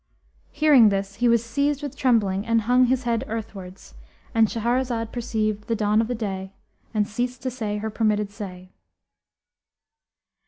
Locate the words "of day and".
6.01-7.07